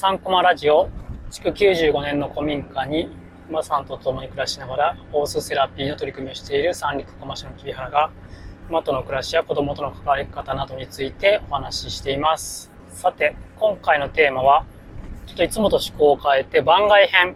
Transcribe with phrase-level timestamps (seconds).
[0.00, 0.88] 3コマラジオ、
[1.28, 3.08] 築95年の古民家に
[3.50, 8.12] 馬さんと共に暮らしながら、ホースセラピーの取り組みをしている三陸小町の桐原が、
[8.68, 12.70] 馬との暮らしや子供との関わり方などについてお話ししています。
[12.90, 14.66] さて、今回のテーマは、
[15.26, 17.34] ちょっといつもと趣向を変えて番外編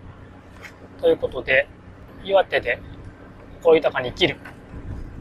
[1.01, 1.67] ということで、
[2.23, 2.79] 岩手で
[3.61, 4.37] 心豊かに生きる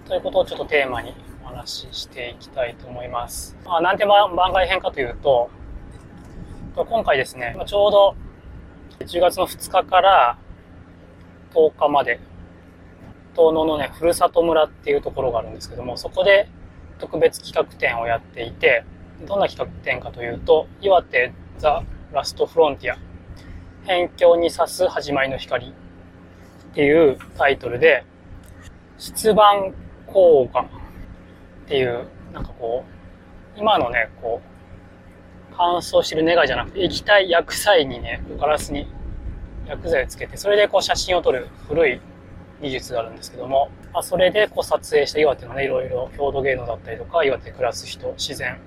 [0.05, 3.57] ということをちょっとテーマにお話ししていきたいと思います。
[3.65, 5.49] まあ、なんで番外編かというと、
[6.73, 8.15] 今回ですね、ちょうど
[8.99, 10.37] 10月の2日から
[11.53, 12.21] 10日まで、
[13.35, 16.47] 東野のね、ふるさと村っていうところがあるんですけども、そこで
[16.97, 18.85] 特別企画展をやっていて、
[19.27, 22.97] どんな企画展かというと、岩手ザ・ラストフロンティア、
[23.85, 25.71] 辺境に刺す始まりの光っ
[26.73, 28.05] ていうタイトルで、
[28.97, 29.73] 出版
[30.07, 30.65] 効果っ
[31.67, 32.85] ていう、なんかこ
[33.57, 34.50] う、今のね、こう、
[35.61, 38.87] 乾燥してるネガじゃなくて、液体薬剤にね、ガラスに
[39.67, 42.01] 薬剤をつけて、それでこう写真を撮る古い
[42.63, 48.55] 技術があるんですけども、まあ、それでこう撮影した岩手のね、いろいろ郷土芸能だったりとか、岩手暮らす人、自然。
[48.55, 48.57] っ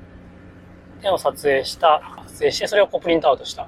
[1.00, 3.66] ていうのを撮影した、撮影して、それをこうプリントアウトした。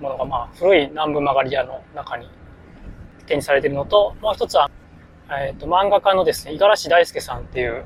[0.00, 2.26] ものが、まあ、古い南部曲がり屋の中に
[3.26, 4.68] 展示されているのと、もう一つは、
[5.30, 7.84] えっ、ー、と、漫画家のですね、五十嵐大輔さんっていう、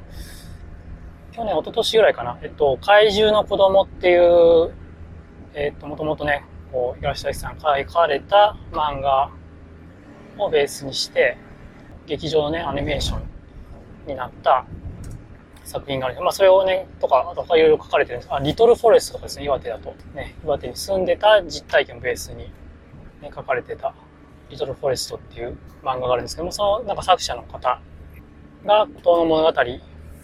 [1.37, 4.73] 去年、一昨年ぐらいかな、えっと、怪獣の子供っていう、
[5.53, 9.31] えっと、もともとね、こう、東大さんから書かれた漫画
[10.39, 11.37] をベースにして、
[12.07, 13.23] 劇場のね、アニメーション
[14.07, 14.65] になった
[15.65, 16.19] 作品がある。
[16.23, 18.33] まあ、それをね、とか、とかいろいろ書かれてるんです。
[18.33, 19.95] あ、リトルフォレストとかですね、岩手だと。
[20.15, 22.51] ね、岩手に住んでた実体験をベースに、
[23.21, 23.95] ね、書かれてた、
[24.49, 27.79] リトルフォレストっていう漫画があるんですけども、その、なんか作者の方
[28.65, 29.53] が、東の物語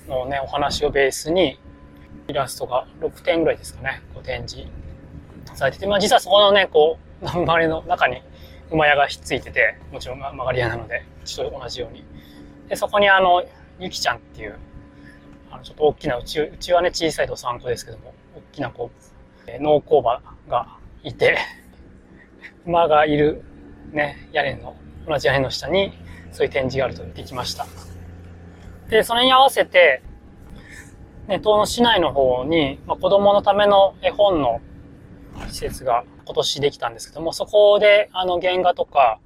[0.09, 1.59] のね、お話をベースに、
[2.29, 4.69] イラストが6点ぐらいですかね、こう展示
[5.55, 8.23] されてて、まあ実はそこのね、こう、 周りの中に
[8.71, 12.05] 馬屋がひっついてて、もちろん曲がり屋なので、ちと同じように。
[12.69, 13.45] で、そこにあの、
[13.79, 14.57] ゆきちゃんっていう、
[15.51, 18.91] あの、ちょっと大きな、うち、うちはね、小さいと3個ですけども、大きなこ
[19.47, 21.39] う、農工場がいて、
[22.67, 23.43] 馬がいる、
[23.93, 24.77] ね、屋根の、
[25.07, 25.93] 同じ屋根の下に、
[26.33, 27.67] そういう展示があると言ってきました。
[28.93, 30.03] で、それに合わせて、
[31.27, 34.61] ね、東野市内の方に、まあ、子供のための絵本の
[35.49, 39.19] 施設が今年できたんですけども、そこで、あの、原画とか、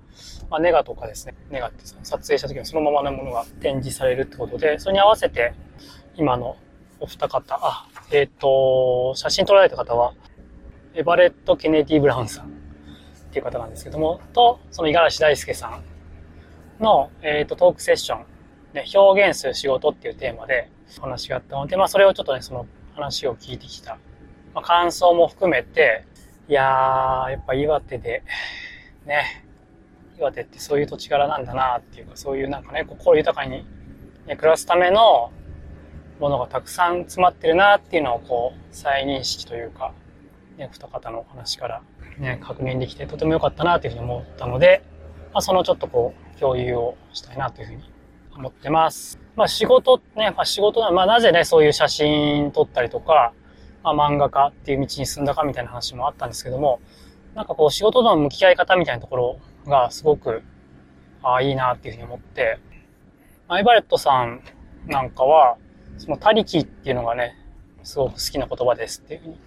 [0.51, 5.53] まあ、ネガとかですね、ネガって撮影した時にそのままのものが展示されるってことで、それに合わせて、
[6.15, 6.57] 今の
[7.01, 10.15] お二方、あ、えっ、ー、と、写真撮られた方は、
[10.95, 12.51] エバレット・ケネディ・ブラウンさんっ
[13.33, 15.81] ていう方なんですけども、と、その五十嵐大輔さ
[16.79, 18.36] んの、えっ、ー、と、トークセッション
[18.77, 20.71] ね、表現する仕事っていうテーマで
[21.01, 23.99] 話があったので、まあそれをちょっとね、その話を聞いてきた。
[24.55, 26.05] まあ、感想も含めて、
[26.49, 28.23] いやー、やっぱ岩手で、
[29.07, 29.45] ね、
[30.19, 33.67] 岩手ってそういう土地柄なんだなっていうか、そういうなんかね、心豊かに、
[34.27, 35.33] ね、暮らすための
[36.21, 39.95] ものがたくさん詰まってるなっていうのをこう、再認識というか、
[40.59, 41.83] ね、二方のお話から
[42.19, 44.83] ね、確認できてとても良かったなというふうに思ったので、
[45.33, 47.96] まあ、そのちょっとこう、共有をしたいなというふうに
[48.39, 49.19] 思ってます。
[49.35, 53.33] まあ仕事ね、まあ仕事まあなぜね、そういう写真撮ったりとか、
[53.83, 56.81] まあ漫画家っていう道に進んだかみたいな話もあったんですけども、
[57.35, 60.43] なんかこう仕事との向き合い方みたいなところがすごく、
[61.23, 62.59] ああ、いいなっていうふうに思って、
[63.49, 64.43] アイバレットさん
[64.87, 65.57] なんかは、
[65.99, 67.35] その他力っていうのがね、
[67.83, 69.39] すごく好きな言葉ですっていうふうに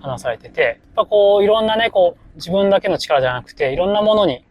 [0.00, 4.44] 話されてて、やっぱこういろんなね、こう自分だけの力じゃなくて、いろんなものに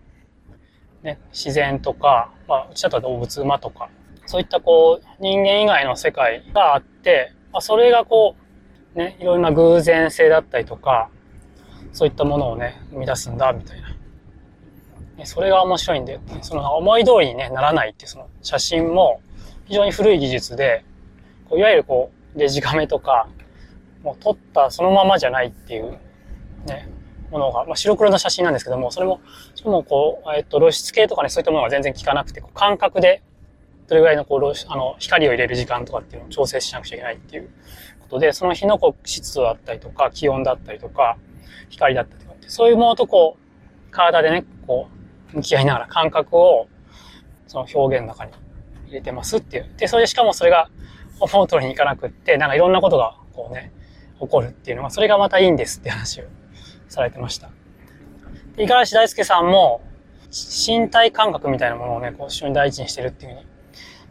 [1.04, 3.90] ね、自然とか、まあ、うちだったら動物、馬とか、
[4.26, 8.36] そういったこう、人間以外の世界があって、まあ、それがこ
[8.94, 11.10] う、ね、いろんな偶然性だったりとか、
[11.94, 13.96] そういったものをね、生み出すんだ、みたいな。
[15.26, 19.22] それが面白いんだよその思い通りに、ね、ならないってい、その写真も
[19.68, 20.84] 非常に古い技術で、
[21.48, 23.30] こういわゆるこう、デジカメとか、
[24.04, 25.92] もう撮ったそのままじゃないっていう、
[26.66, 26.90] ね、
[27.32, 29.22] ものが、まあ、白黒の写真なんですけども、それも、
[29.56, 33.24] しかもこう、えっと、露出系とかね、そういったものが全然効かなくて、感覚で、
[33.88, 37.50] どれぐらいのこう露出、あの、光を入れる時間とかっていうのを調整しなくちゃいけないっていう
[38.02, 41.18] ことで、その日のこう、湿度だったりとか、気温だったりとか、
[41.70, 44.88] 光だったりとかって、そういうものとこう、体でね、こ
[45.34, 46.68] う、向き合いながら感覚を、
[47.48, 48.32] その表現の中に
[48.88, 49.70] 入れてますっていう。
[49.78, 50.70] で、それでしかもそれが
[51.20, 53.72] 思う通りにいかなくって、なんかいろんなことがこうね、
[54.20, 56.26] 起こるっていうのが、それがまたいいんですって話を
[56.92, 57.50] されてました。
[58.58, 59.82] 五十嵐大輔さんも、
[60.30, 63.46] 身体感覚みたいなものをね、こう、非常に大事にしてるっていうふうに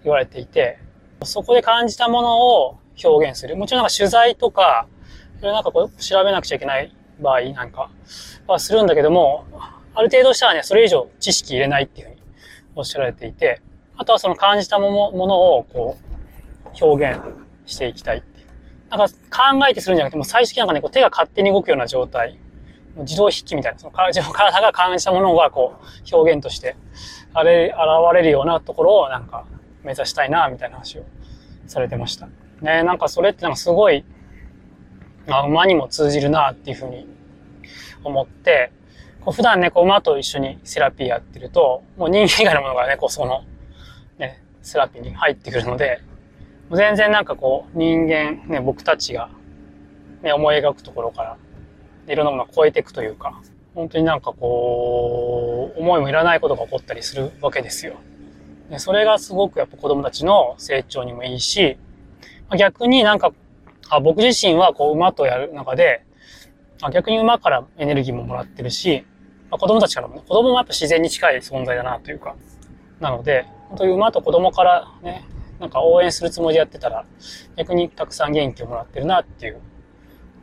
[0.05, 0.79] 言われていて、
[1.25, 3.57] そこで感じたものを表現する。
[3.57, 4.87] もちろんなんか取材とか、
[5.39, 7.91] いろいろなんかこう、調べなくちゃいけない場合なんか
[8.47, 9.45] はするんだけども、
[9.95, 12.23] ある程度したらね、それ以上知識入れないっていうふうに
[12.77, 13.61] おっしゃられていて、
[13.97, 15.99] あとはその感じたものをこ
[16.65, 17.21] う表現
[17.67, 18.41] していきたいって。
[18.89, 22.39] なんか考えてするんじゃなくて、もう最終的になんかね、こう手が勝手に動くような状態。
[22.97, 26.77] 自動筆記みたいな、その体が感じたものがこう表現として
[27.33, 29.47] あれ、現れるようなところをなんか
[29.85, 31.05] 目指したいな、みたいな話を
[31.67, 32.29] されてました。
[32.61, 34.05] ねなんかそれってなんかすごい、
[35.27, 37.07] まあ、馬にも通じるな、っていうふうに
[38.03, 38.73] 思って、
[39.21, 43.45] こう普段ね、こう馬と一緒にセラピーやってると、もう人間以外のものがね、こうその、
[44.19, 46.03] ね、セラピーに入ってくるので、
[46.73, 49.29] 全然なんかこう人間、ね、僕たちが、
[50.23, 51.37] ね、思い描くところから、
[52.11, 53.41] いろんなものを超えていくというか、
[53.75, 57.95] 本当になんかこう、思いもいらないことが起こったりするわけですよ。
[58.69, 61.77] でそれがすごくやっぱ子供たちの成長にもいいし、
[62.59, 63.33] 逆になんか、
[63.89, 66.05] あ僕自身はこう馬とやる中で、
[66.93, 69.05] 逆に馬からエネルギーももらってるし、
[69.51, 72.37] まあ、子供たちからもね、子供もやっぱ自然に近い存在だなというか、
[73.01, 75.25] なので、本当に馬と子供からね、
[75.59, 77.05] なんか応援するつもりでやってたら、
[77.57, 79.61] 逆にたくさん元気をもらってるなっていうこ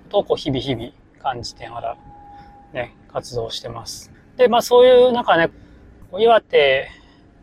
[0.10, 0.92] とをこう日々日々
[1.28, 1.98] 感じてながら、
[2.74, 4.12] ね、活動してます。
[4.38, 5.50] で、まあそういうなんかね、
[6.18, 6.90] 岩手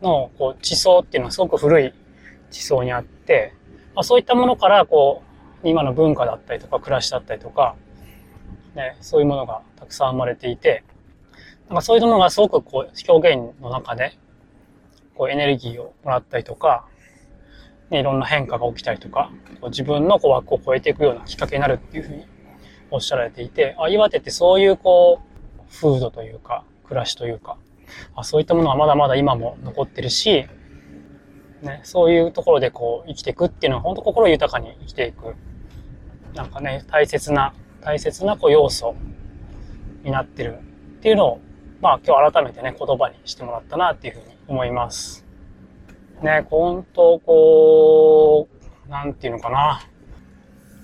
[0.01, 1.93] のこう地層っていうのはすごく古い
[2.49, 3.53] 地層にあって、
[3.93, 5.21] まあ、そういったものからこ
[5.63, 7.75] う、今の文化だったりとか暮らしだったりとか、
[8.75, 10.83] ね、そういうものがたくさん生まれていて、
[11.67, 14.17] なんかそういうものがすごくこう表現の中で、
[15.15, 16.85] こうエネルギーをもらったりとか、
[17.89, 22.25] ね、いろんな変化が起きたりとか、こう自分のこう枠を超えていくようなきっかけになるっていうふうに
[22.95, 25.35] おっしゃられていて、あ、岩手ってそういうこう、
[25.71, 27.57] 風土というか、暮らしというか、
[28.15, 30.47] あそういったものはまだまだ今も残ってるし、
[31.61, 35.35] ね、そういうところでこう生きていくっていうのは本当心豊かに生きていく、
[36.33, 38.95] なんかね、大切な、大切なこう要素
[40.03, 40.59] になってる
[40.97, 41.39] っていうのを、
[41.81, 45.25] まあ今日改めてね、言葉にしてもらったなっていうふうに思います。
[46.21, 48.47] ね、本当こ
[48.87, 49.81] う、なんていうのかな。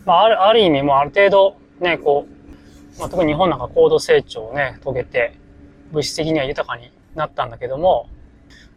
[0.05, 2.27] まあある、ある意味もうある程度ね、こ
[2.95, 5.33] う、まあ、特に日本なんか高度成長をね、遂げて、
[5.91, 8.07] 物質的には豊かになったんだけども、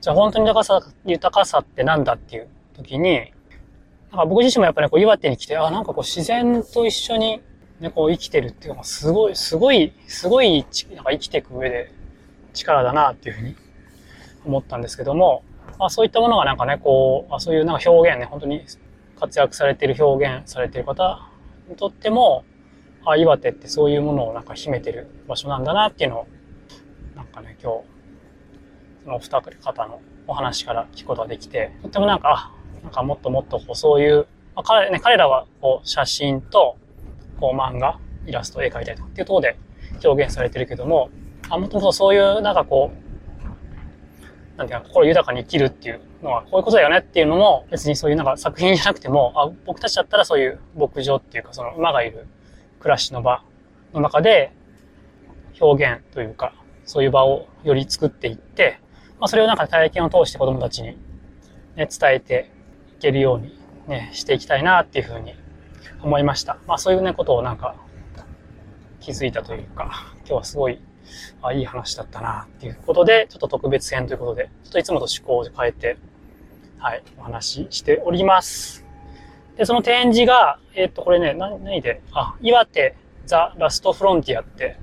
[0.01, 3.33] じゃあ本当に豊かさ、豊かさってなんだっていう時に、
[4.11, 7.43] なんか僕自身もやっぱり、こう岩手に来て、あ、なんかこう自然と一緒に
[7.81, 10.65] ね、こう生きてるっていうか、すごい、すごい、すごい、
[10.95, 11.93] なんか生きていく上で
[12.55, 13.57] 力だなっていうふうに
[14.47, 15.43] 思ったんですけども、
[15.79, 18.65] まあそういったものがなんかね、こう、あそういうなんか表現ね、本当に
[19.19, 21.29] 活躍されてる表現されてる方
[21.69, 22.45] にとっても、
[23.07, 26.27] あ、岩手ってそういうものをなんか秘めてる場所なんだなっていうのを、
[27.15, 27.95] なんかね、今日、
[29.05, 32.53] その二方のお話から聞くことができて、とってもなんか、あ、
[32.83, 36.77] なんかもっともっとこうそういう、まあ、彼ね、彼らはこう写真と、
[37.41, 39.57] こう漫画、イラスト、絵描いたりとかっていうところで
[40.05, 41.11] 表現されてるけども、
[41.51, 52.27] あ、もともとそういうなんかこう、なんていうか、心豊かに生きるっていうのはこういうことだよねっていうのも、別にそういうなんか作品じゃなくても、あ、僕たちだったらそういう牧場っていうか、その馬がいる
[52.85, 53.43] 暮らしの場
[53.95, 54.53] の中で
[55.59, 56.53] 表現というか、
[56.85, 58.79] そういう場をより作っていって、
[59.19, 60.89] まあ、それをなんか体験を通して子供たちに、
[61.77, 62.51] ね、伝えて
[62.99, 63.59] いけるように、
[63.89, 65.33] ね、していきたいなっていうふうに
[66.03, 66.59] 思いました。
[66.67, 67.75] まあそういうね、ことをなんか
[69.01, 70.79] 気づいたというか、今日はすごい、
[71.41, 75.97] あいい話だったなっていうことで、ちょっと特別編ということで、ちょっといつもと思考を変えて、
[76.77, 78.84] はい、お話ししております。
[79.57, 82.97] で、その展示が、えっ、と、これね、何で、あ、岩手
[83.27, 84.77] ザ・ラスト・フロンティアって、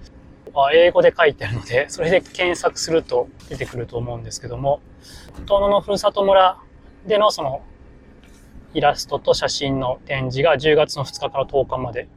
[0.53, 4.81] あ英語で書いてあるので、 それで検索すると出てくると思うんですけども、
[5.45, 6.57] 遠野のふるさと村
[7.05, 7.61] でのその
[8.73, 12.07] イラストと写真の展示が10月の2日から10日まで。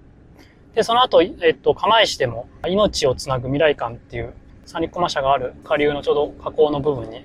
[0.75, 4.35] で、その後、えっと、釜石でも命をつなぐ未来館っていう
[4.67, 7.25] 三陸駒車がある下流のちょうど河口の部分に、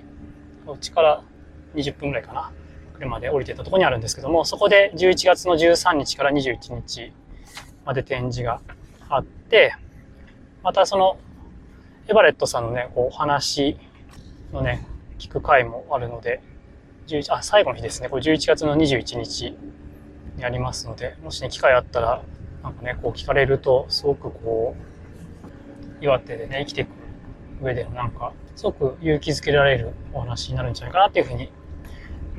[0.68, 1.22] うちから
[1.74, 2.52] 20分ぐらいかな。
[3.00, 7.12] 車で降りてたとこにあるんですけども、そこで11月の13日から21日
[7.86, 8.60] まで展示が
[9.08, 9.74] あって、
[10.62, 11.16] またその、
[12.08, 13.78] エバレットさんのね、こう、お話
[14.52, 14.86] のね、
[15.18, 16.42] 聞く回もあるので、
[17.06, 19.54] 11あ、最後の日ですね、これ11月の21日
[20.36, 22.22] にありますので、もしね、機会あったら、
[22.62, 24.76] なんかね、こう聞かれると、すごくこ
[26.00, 26.90] う、岩手でね、生きていく
[27.62, 31.50] 上でのなんか、すごく勇気づけられるお話になるんじゃないかなっていうふうに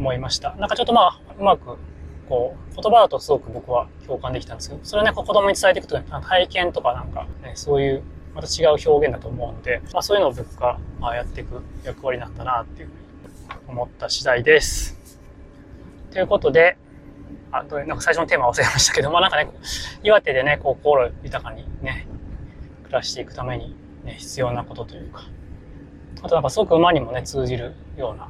[0.01, 0.55] 思いました。
[0.55, 1.77] なんかちょっとまあ、うまく、
[2.27, 8.03] こう、言葉だとすごく僕は共感できたんですけど、それをね、子供に伝えていくと、体験とかなんか、ね、そういう、
[8.34, 13.00] また違う表現だと思うので、まあそういうのを僕が、まあ、やっていく役割なんだなっていうふうに
[13.67, 14.98] 思った次第です。
[16.12, 16.77] ということで、
[17.51, 19.51] あ、なんか最初のテーマ忘れましたけど、まあなんかね、
[20.03, 22.08] 岩手でね、こう、心豊かにね、
[22.84, 25.24] 暮らしていくために、ね、必要なことというか、
[26.24, 28.29] あとなんかすごく馬にもね、通じるような、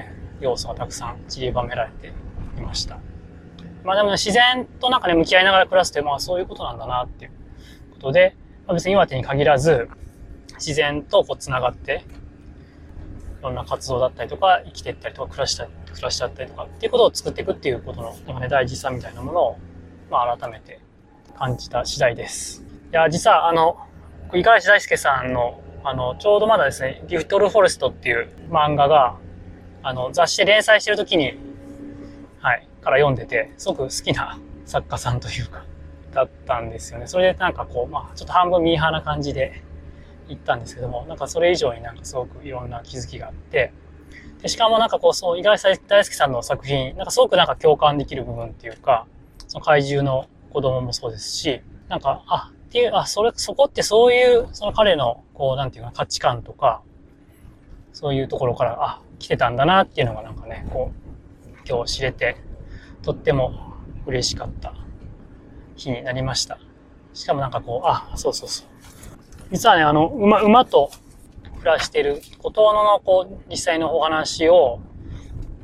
[0.00, 0.12] ね、
[0.42, 2.12] 要素がたくさん散りばめられて
[2.58, 2.98] いました。
[3.84, 7.32] まあでもね、自然となんかね、向き合いながら暮らすって、まあそういうことなんだなっていう
[7.94, 9.88] ことで、まあ、別に岩手に限らず、
[10.54, 12.04] 自然とこう繋がって、
[13.40, 19.58] いろんな活動だったりとか、生きていったりとか、暮らした、暮らしちゃったりとかっていうことを作っていくっていうことの、なんかね、大事さみたいなものを、
[20.10, 20.80] まあ改めて
[21.36, 22.64] 感じた次第です。
[22.92, 23.78] いや、実はあの、
[24.30, 29.16] 五十嵐大輔さんの、あの、ちょうどまだですね、ギフトルフォレストっていう漫画が、
[29.82, 31.34] あの、雑誌で連載してる時に、
[32.40, 35.64] はい、から読んでて、すごく好きな 作家さんというか、
[36.12, 37.06] だったんですよね。
[37.06, 39.62] それでなんかこう、まあ、ちょっと半分ミーハーな感じで
[40.28, 43.72] 行ったんですけども、なんかそれ以上になんかすごくいろんな気づきがあって、
[44.42, 49.06] でしかもなんかこう、そう、五十嵐大輔さんの作品、なんかすごくなんか共感できる部分っていうか、
[49.48, 56.82] その怪獣の子供もそうですし、なんか、あ、っていう、あ、それ、そこってそういう、その彼の、こう、なんていうか価値観とか、
[57.92, 62.36] そういうところから、あ、来てたんだなっていうのがなんかね、こう、今日知れて、
[63.02, 63.74] とっても
[64.06, 64.74] 嬉しかった
[65.76, 66.58] 日になりました。
[67.14, 68.66] しかもなんかこう、あ、そうそうそう。
[69.50, 70.90] 実はね、あの、馬、馬と
[71.58, 74.80] 暮らしてる、ことのこう、実際のお話を、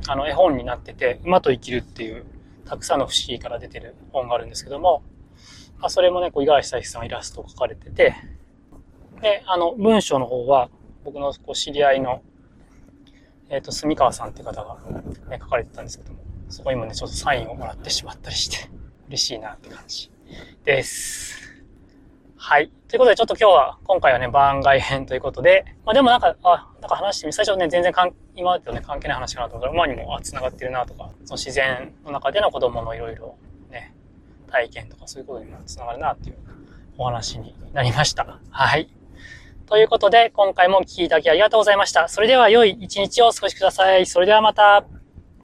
[0.06, 2.24] あの、絵本になってて、馬と生きるっていう、
[2.64, 5.02] たくさんの不思議から出てる本があるんですけども、
[5.80, 8.14] あそれもね、こう、五十嵐大樹さんイラストを描かれてて、
[9.20, 10.70] で、あの、文章の方は、
[11.08, 12.22] 僕のこう知り合いの、
[13.48, 14.76] えっ、ー、と、住川さんって方が、
[15.30, 16.18] ね、書かれてたんですけども、
[16.50, 18.68] そこにもね、ちょっとサインをもらってしまったりして、
[19.08, 20.10] 嬉しいなって感じ
[20.64, 21.64] です。
[22.36, 22.70] はい。
[22.88, 33.38] ということで、ちょっと今日は、今回はね、番外編ということで、まあでもなんか、あ、なんか話してみ、最初ね、全然かん、今までとね、関係ない話かなと思ったら、馬にも、あ、繋がってるなとか、その自然の中での子供のいろいろ
[33.70, 33.94] ね、
[34.46, 36.36] 体験とかそういうことにも繋がるなっていう
[36.98, 38.40] お話になりました。
[38.50, 38.97] はい。
[39.68, 42.08] ということで、今回もお聴きいただきありがとうございました。
[42.08, 44.06] それでは良い一日をお過ごしください。
[44.06, 44.97] それではまた。